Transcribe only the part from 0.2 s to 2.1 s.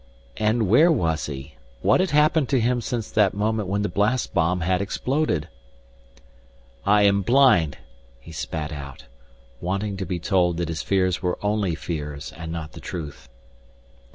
And where was he? What had